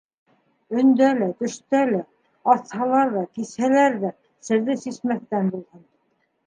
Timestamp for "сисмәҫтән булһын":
4.89-5.89